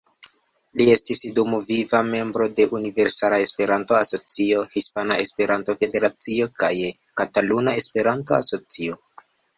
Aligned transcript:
Li 0.79 0.85
estis 0.93 1.19
dumviva 1.39 1.99
membro 2.07 2.47
de 2.59 2.65
Universala 2.77 3.37
Esperanto-Asocio, 3.47 4.63
Hispana 4.79 5.19
Esperanto-Federacio 5.27 6.49
kaj 6.65 6.73
Kataluna 7.23 7.77
Esperanto-Asocio. 7.83 8.99